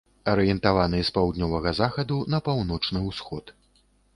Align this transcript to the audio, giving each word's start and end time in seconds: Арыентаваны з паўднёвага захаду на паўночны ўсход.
Арыентаваны 0.31 1.01
з 1.09 1.13
паўднёвага 1.17 1.75
захаду 1.81 2.17
на 2.35 2.41
паўночны 2.49 3.07
ўсход. 3.11 3.57